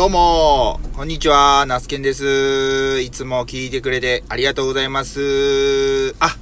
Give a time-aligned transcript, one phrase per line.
[0.00, 3.02] どうも、こんにちは、ナスケンです。
[3.02, 6.14] いつも聞いてくれてありがとうございます。
[6.20, 6.38] あ、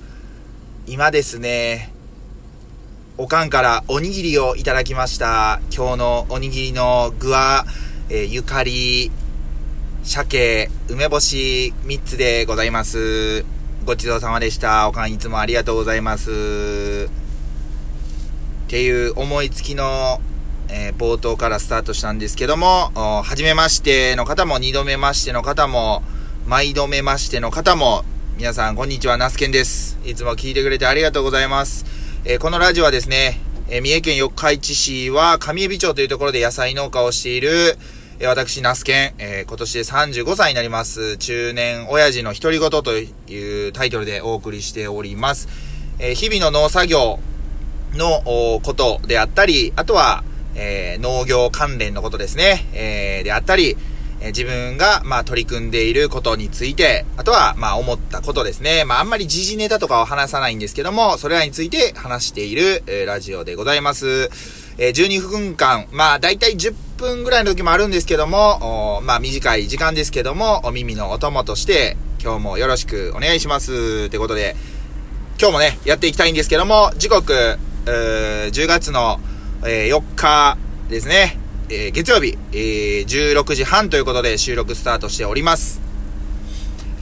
[0.87, 1.92] 今ですね、
[3.16, 5.60] おかんからおにぎりをいただきました。
[5.76, 7.67] 今日のおにぎりの具は、
[8.10, 9.10] えー、ゆかり、
[10.04, 13.45] 鮭、梅干し3つでございます。
[13.85, 14.87] ごちそうさまでした。
[14.87, 17.11] おかんいつもありがとうございます。
[18.66, 20.20] っていう思いつきの
[20.70, 26.02] えー、冒頭からスタートしたんですけども、はじめましての方も、二度目ましての方も、
[26.47, 28.05] 毎度目ましての方も、
[28.37, 29.98] 皆さん、こんにちは、ナスケンです。
[30.05, 31.87] いつも聞いてくれてありがとうございます。
[32.24, 37.79] えー、このラジオはですね、えー、三重県四日市市は上海町というところで野菜農家をしている、
[38.21, 45.48] え私、ナスケン、え今年で35歳になります、中年親父の独り言というタイトルでお送りしております。
[46.01, 47.21] え日々の農作業
[47.95, 50.24] のことであったり、あとは、
[50.59, 53.77] えー、農業関連のことですね、えー、であったり、
[54.21, 58.85] え、自分が、まあ、取り組んでいることについて、あとは、まあ、思ったことですね。
[58.85, 64.30] まあ、あんまり時事ネタとかは話さないんですけども、それらについて話している、えー、ラジオでございます。
[64.77, 74.06] えー、12分間、まあ、だいたい10分ぐらいの時もあるんですけども、まあ、短い時間ですけども、お耳のお供として、今日もよろしくお願いします。
[74.08, 74.56] ってことで、
[75.38, 79.20] 今日もね、やっていきたいんですけども、時刻、10月の
[79.64, 80.56] えー、4日
[80.88, 81.36] ですね、
[81.68, 85.80] えー、月曜日、えー、16時半ということで収録スタートしております。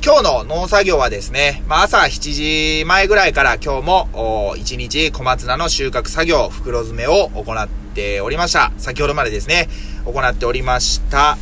[0.03, 8.73] 今日の農作業はですね、まあ、朝7時前ぐらいから今日も、1日小松菜の収穫作業、袋詰めを行っておりました。
[8.79, 9.69] 先ほどまでですね、
[10.07, 11.37] 行っておりました。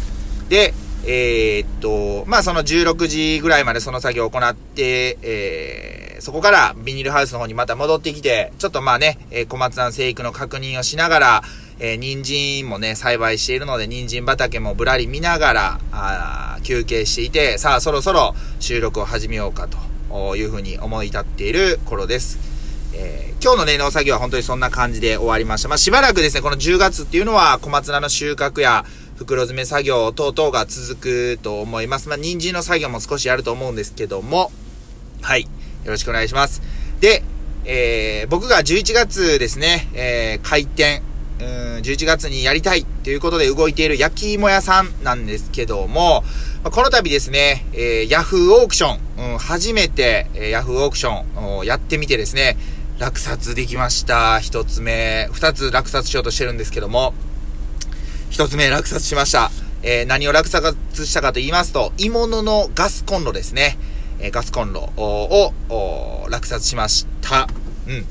[0.49, 0.75] で、
[1.07, 11.43] えー、っと、まあ、その16時ぐらいまでその作業を行って、えーそこからビニールハウスの方にまた戻ってきて、ちょっとまあね、えー、小松菜生育の確認をしながら、
[11.79, 22.39] えー、人参もね、栽培しているので、人参畑もぶらり見ながら、あ休憩していて、さあそろそろ収録を始めようかというふうに思い立っている頃です。
[22.95, 25.69] えー、今日のね、農作業は本当にそんな感じで終わりました。
[25.69, 28.87] まあ、しばらくですね、この10月っていうのは小松菜の収穫や
[29.17, 32.09] 袋詰め作業等々が続くと思います。
[32.09, 34.51] まあ、人参の作業も少しあると思うんですけども、
[35.23, 35.43] はい。
[35.43, 35.49] よ
[35.87, 36.63] ろしくお願いします。
[37.01, 37.23] で、
[37.65, 41.03] えー、僕が11月ですね、えー、開店、
[41.41, 41.47] うん、
[41.83, 46.25] 11月にやりたいということで動いている焼き芋屋さんなんですけども、
[46.65, 52.57] この度ですね、えー、ヤフーオークション、うん、初めて、えー、ヤフーオークションをやってみてですね、
[52.99, 54.41] 落札できました。
[54.41, 57.15] 一つ目、二つ落札しようとしてるんですけども、
[58.35, 59.53] 一つ目落札しました。
[59.85, 60.75] えー、何を落札
[61.07, 63.79] したかと言いますと、鋳物のガスコンロですね。
[64.19, 65.53] えガスコンロを
[66.29, 67.47] 落札しました。
[67.87, 68.05] うん。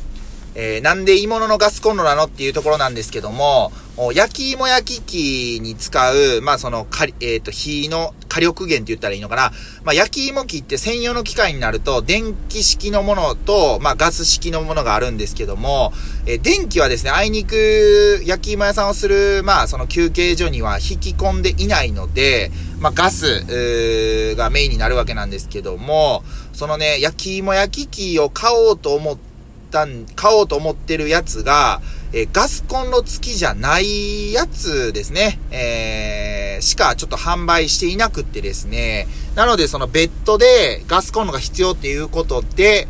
[0.55, 3.71] えー、なんで鋳物のガスコンロなのっていうところなんですけども、
[4.13, 6.87] 焼き芋焼き器に使う、まあその、
[7.19, 9.51] えっ、ー、と、火の火力源って言ったらいいのかな。
[9.83, 15.93] まあ焼き芋機って専用の機械になると、電気式のものと、まあガス式のものがあるんですけども、
[16.25, 23.45] えー、電気はですね、あいにく焼き芋屋さんをする、まあその休憩所には引き込んでいないので、まあガス、
[24.35, 29.32] がメインになるわけなんですけども、そのね、焼き芋焼き器を買おうと思って
[29.73, 31.81] たん、買おうと思ってるやつが、
[32.13, 35.39] え、ガスコンロ付きじゃないやつですね。
[35.49, 39.07] えー、しかちょっと販売していなくってですね。
[39.35, 42.87] なので、その別途でガスコンロが必要っていうことで、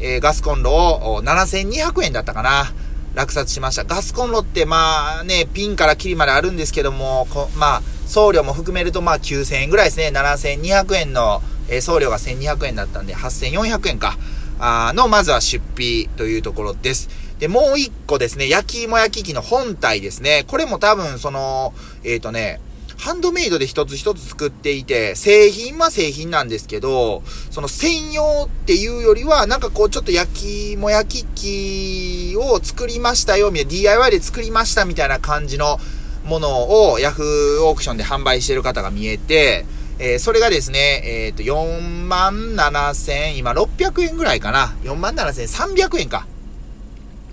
[0.00, 2.72] えー、ガスコンロを7200円だったかな。
[3.14, 3.84] 落札しました。
[3.84, 7.26] ガスコンロってまあね、ピンからキリまであるんですけども、
[7.56, 10.12] まあ、送料も含めるとまあ9000円ぐらいですね。
[10.14, 14.16] 7200円の、えー、送料が1200円だったんで、8400円か。
[14.58, 17.08] あの、まずは出費というところです。
[17.38, 20.44] で、もう一個ですね、焼き芋焼き器の本体ですね。
[20.46, 22.60] これも多分、その、えっ、ー、とね、
[22.96, 35.78] ハンドメイドで一つ一つ作っていて、製品は製品なんですけど、その専用っていうよりは、なんかこうちょっと焼き芋焼き器を作りましたよ、みたいな、DIY で作りましたみたいな感じの
[36.24, 39.66] ものを Yahoo オークションで販売してる方が見えて、
[39.98, 44.74] えー、それがですね、えっ、と、4万7千、今600円ぐらいかな。
[44.82, 46.26] 4万7千300円か。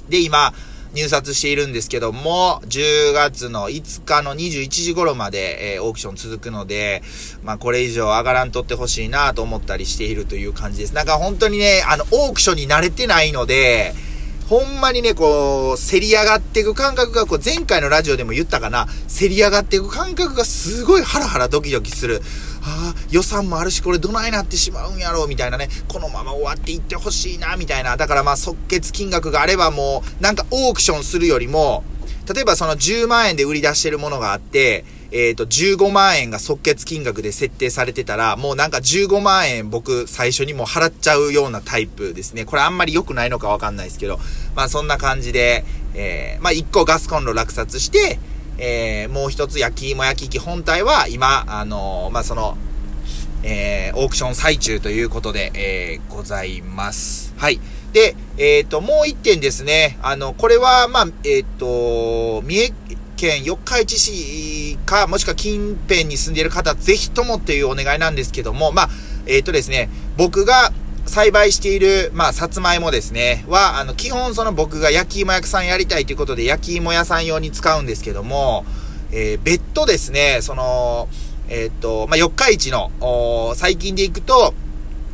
[0.10, 0.54] で、今、
[0.94, 7.02] 入札しているんですけども、10月の5日の21時頃まで、えー、オークション続くので、
[7.44, 10.94] まあこれ以上上がらんとってほしいなと思ったりしているという感じです。
[10.94, 13.94] なんか本当にね、あの、オークションに慣れてないので、
[14.52, 22.22] ほんまにね、こう、せり上がっていく感覚が、こう、前回のラジオでも言ったかな、せり上がっていく感覚がすごいハラハラドキドキする。
[22.62, 25.70] ああ、予算もあるし、これどないなってしまうんやろう、みたいなね。
[25.88, 27.96] このまま終わっていってほしいな、みたいな。
[27.96, 31.86] だからまあ、即決金額があればもう、なんかオークションするよりも、
[32.36, 42.46] 例えばその10万円で売り出してるものがあって、えっ、ー、と、15万円が即決金額で設定されてたら、もうなんか15万円僕最初にもう払っちゃうようなタイプですね。
[42.46, 44.20] これあんまり良くないのかわかんないですけど、
[44.56, 48.20] まあそんな感じで、えー、まあ1個ガスコンロ落札して、
[48.58, 52.58] えー、もう一つ焼き芋焼き器本体は今、あのー、まあその、
[53.44, 57.34] えー、オークション最中ということで、えー、ございます。
[57.38, 57.60] はい。
[57.92, 59.98] で、えっ、ー、と、もう一点ですね。
[60.02, 62.74] あの、これは、まあ、えっ、ー、と、三重
[63.22, 68.90] 県四日市市か、もしくは近辺に住んでいる方、ぜひともっていうお願いなんですけども、まあ、
[69.28, 70.74] えっ、ー、とですね、僕が
[71.06, 78.66] 栽培している、まあ、さつまいもですね、は、あの、基本その僕が焼き芋屋さんやりたいということで、焼き芋屋さん用に使うんですけども、
[79.12, 81.08] えー、別途ですね、その、
[81.48, 82.92] えっ、と、まあ、四日市の、
[83.56, 84.56] 最近で行くと、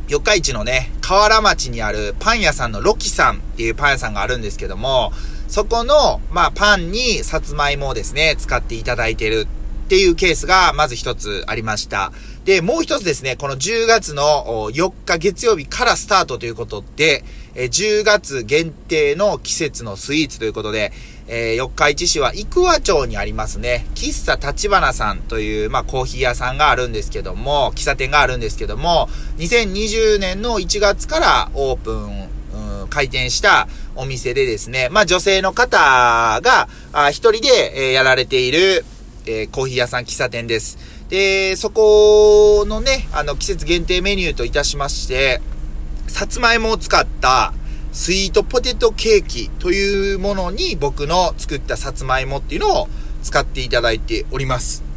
[0.08, 5.12] 四日市のね、河原町にあるパン屋さんのロキさんっていうパン屋さんがあるんですけども、
[5.48, 9.46] そこの、まあ、パンにさつまいもをですね、使っていただいてる
[9.86, 12.10] っていうケースが、まず一つありました。
[12.46, 17.22] で、もう一つですね、この10月の4日月曜日からスタートということで、
[17.60, 20.92] え10月限定の季節のスイーツということで、
[21.26, 29.08] えー、四日市市は生和町にありますね、喫茶立花さんという、まあ、コーヒー屋さんがあるんですけども、喫茶店があるんですけども、
[29.38, 32.28] 2020年の1月からオープン、
[32.82, 33.66] うん、開店した
[33.96, 38.84] お店でですね、まあ、女性の方が、あ一人で、えー、やられている、
[39.26, 40.78] えー、コーヒー屋さん喫茶店です。
[41.08, 45.40] で、そこのね、あの、季節限定メニューといたしまして、
[46.08, 47.52] さつまいもを使った、
[47.92, 52.88] スイートポテトケーキというものに僕の作ったさつまいもっていうのを
[53.22, 54.88] 使っていただいております。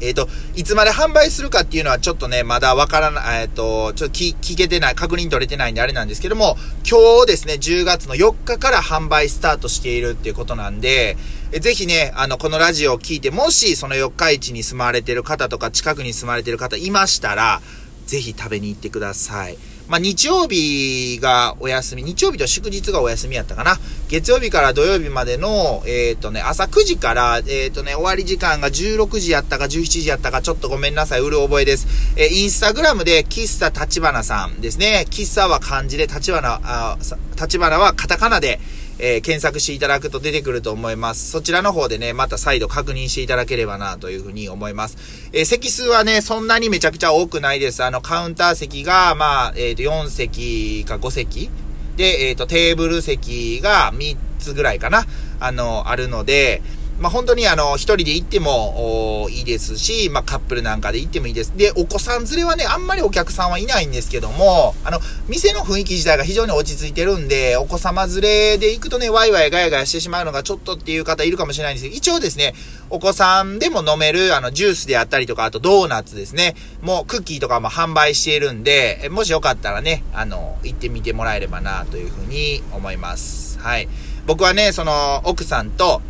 [0.00, 6.58] えっ、ー、と、いつまで販売するかっていうのはちょっとね、まだわからない、えっ、ー、と、ちょっと聞けてない、確認取れてないんであれなんですけども、
[6.88, 11.16] 今日ですね、10月の4日から販売スタートしているっていうことなんで、
[11.52, 17.62] えぜひね、あの、このラジオを聞いて、もしその四日市に住まわれてる方とか、近くに住まわれてる方いましたら、
[18.06, 19.56] ぜひ食べに行ってください。
[19.88, 23.76] まあ、日曜日がお休み、日曜日と祝日がお休みやったかな。
[24.08, 31.88] 月曜日から土曜日までの、えっ、ー、とね、朝9時から、えっ、ー、とね、終わり時間が16時やったか17時やったか、ちょっとごめんなさい、うる覚えです。
[32.16, 35.06] えー、インスタグラムで、喫茶立花さんですね。
[35.10, 36.98] 喫茶は漢字で、立花、あ、
[37.40, 38.60] 立花はカタカナで、
[38.98, 41.30] えー、検索していただくと出てくると思います。
[41.30, 44.96] そちらの方でね、また再度確認していただければなというふうに思います。
[45.32, 47.82] えー、席数はね、そんなにめちゃくちゃ多くないです。
[47.82, 51.50] あの、カウンター席が、まあ、えっ、ー、と、4席か5席
[51.96, 55.04] で、えっ、と、テーブル席が3つぐらいかな、
[55.40, 56.62] あの、あるので、
[56.98, 61.52] まあ、本当にあの、一人で行ってもいいですし、まあ、カップルなんかで行ってもいいです。
[61.56, 72.54] で、お子さん連れはね、あんまりお客さんはいないんですけども、あの、店の雰囲気自体が非常に落ち着いてるんで、お子様連れで行くとね、ワイワイガヤガヤしてしまうのがちょっとっていう方いるかもしれないんですけど、一応ですね、
[72.88, 83.58] お子さんでも飲める、あの、ジュースであったりとか、あとドーナツですね、もうクッキーとかも販売しているんで、もしよかったらね、あの、行ってみてもらえればな、というふうに思います。
[83.58, 83.88] はい。
[84.26, 86.00] 僕はね、その、奥さんと、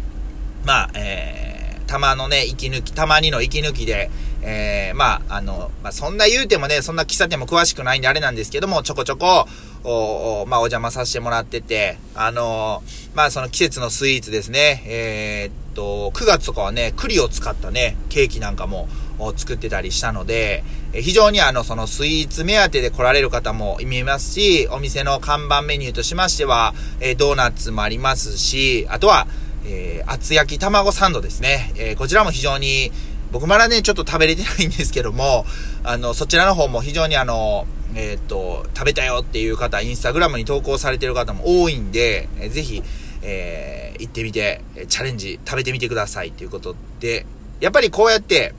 [0.67, 4.11] まあ、えー、たまのね、息抜き、たまにの息抜きで、
[4.43, 9.47] えー、まあ、あの、まあ、そんな言うてもね、そんな喫茶店も詳しくないんであれなんですけども、ちょこちょこ、
[9.85, 18.89] お、おまあ、お邪魔させてもらってて、あのー、まあ、その季節のスイーツですね、えー、っと、9月とかはね、栗を使ったね、ケーキなんかも、
[19.37, 29.27] 作ってたりしたので、え非常にあの、そのスイーツ目当てで来られる方も見えますし、お店の看板メニューとしましては、えドーナツもありますし、あとは、
[29.69, 31.73] えー、厚焼き卵サンドですね。
[31.77, 32.93] えー、こちらも非常に、
[33.33, 35.45] 僕まだね、ちょっと食べれてないんですけども、
[35.83, 42.83] あの、そちらの方も非常にあの、えー、っと、食べたよっていう方、インスタグラムに投稿されてる方も多いんで、えー、ぜひ、
[43.23, 47.27] えー、行ってみて、チャレンジ、食べてみてくださいということで、
[47.61, 48.55] やっぱりこうやって、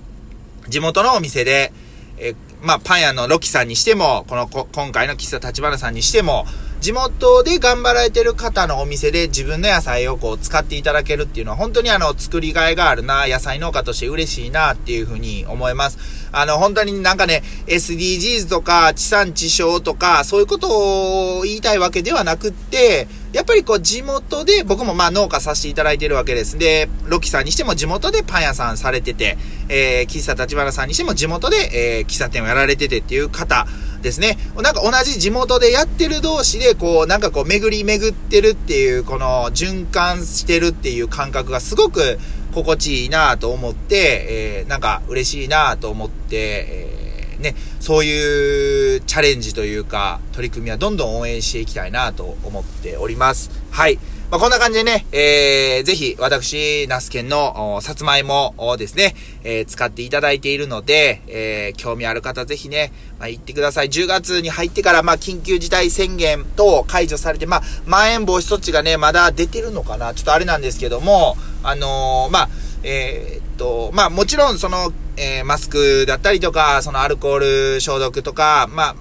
[0.68, 1.72] 地元のお店で、
[2.18, 6.46] えー、まあ、パン屋のロキさんにしても、このこ、今回の喫茶立花さんにしても、
[6.80, 15.98] 地元で頑張られてる方のお店で自分の野菜をこう使っていただけるっていうのは本当にあの作りがいがあるな、野菜農家として嬉しいなっていうふうに思います。
[16.32, 26.58] あの本当になんかね、SDGs とか地産地消とかそういうことを言いたいわけではなくって、やっぱりこう地元で僕もまあ農家させていただいてるわけです。
[26.58, 33.68] で、ロキさんにしても地元でパン屋さんされてて、えー、喫茶立花さんにしても地元で、えー、喫茶店をやられててっていう方、
[34.02, 34.38] ですね。
[34.58, 42.20] なんか同じ地元でやってる同士で、こう、なんかこう、巡り巡ってるっていう、この、循環してるっていう感覚がすごく
[42.54, 53.52] 心地いいなと思って、えー、なんか嬉しいなと思って、えー、ね、そういうチャレンジというか、取り組みはどんどん応援していきたいなと思っております。
[53.72, 54.00] はい。
[54.30, 59.16] まあ、こんな感じでね、えー、ぜひ、私、ナスケンの、さつまいもをですね、
[59.46, 63.88] えー、使っていただいているので、えー、興味ある方ぜひね、まあ、行ってください。
[63.88, 72.50] 10月に入ってから、まあ、緊急事態宣言等解除されて、まあ、まん延防止措置がね、まだ出てるのかなちょっとあれなんですけども、あのー、まあ、
[72.84, 78.96] えー、っと、まあ、もちろん、その、えー、マスクだったりとか、そのアルコール消毒とか、まあ、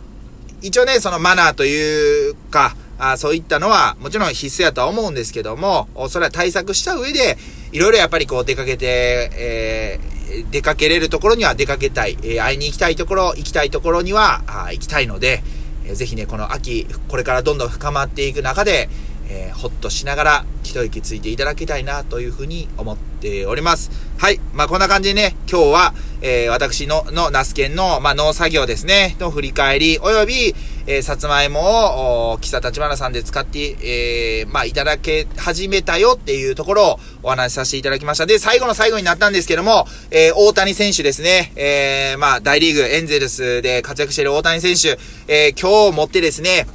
[0.63, 7.37] 一応ね、そのマナーというか、あそういったのはもちろん必須やとは思うんですけども、それは対策した上で、
[7.73, 15.43] いろいろやっぱりこう出かけて、えー、出かけれるところには出かけたい、えー、会いに行きたいところ、行きたいところにはあ行きたいので、
[15.85, 18.89] えー、ぜひね、この秋、これからどんどん深まっていく中で、
[19.29, 23.91] えー、ほっとしながら一息ついていただきたいなというふうに思っております。
[24.19, 24.41] はい。
[24.53, 30.55] まあ、こんな感じでね、今日は、えー、私の、の、ナスケンの、まあ、農作業ですね、の振り返り、および、
[30.87, 33.77] えー、さつまいもを、木立花さんで使って、
[34.41, 38.27] えー、まあ、いただけ始めたよっていうところをお話しさせていただきました。
[38.27, 46.67] で、最後の最後になったんですけども、えー、大谷選手ですね、えー、まあ、大リーグ、エンゼルスで活躍している大谷選手、えー、今日をもってですね、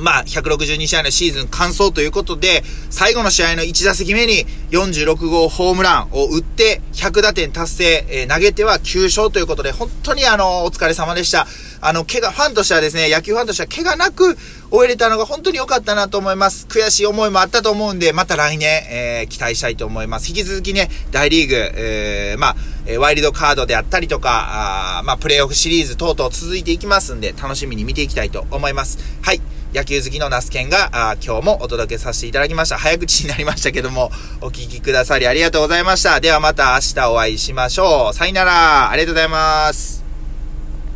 [0.00, 11.46] まあ、162試合のシーズン完走ということで、最後の試合の1打席目に46号ホームランを打って、100打点達成、えー、投げては9勝ということで、本当にあの、お疲れ様でした。
[11.80, 14.36] あの、怪我、ファンとしてはですね、野球ファンとしては怪我なく
[14.70, 16.66] 終えれたのが本当に良かったなと思います。
[16.68, 20.28] 悔しい思いもあったと思うんで、また来年、えー、期待したいと思います。
[20.28, 22.56] 引き続きね、大リーグ、えー、まあ、
[22.98, 28.98] ワイルドカードであったりとか、あまあ、プレイオフシリーズ等々続いていきますんで、楽しみに見ていきたいと思います。
[29.22, 29.55] はい。
[29.74, 32.78] 野球好きのナスケンが、あ今日もお届けさせていただきました。
[32.78, 36.20] 早口になりましたけども、お聞きくださりありがとうございました。
[36.20, 38.14] ではまた明日お会いしましょう。
[38.14, 38.90] さよなら。
[38.90, 40.05] ありがとうございます。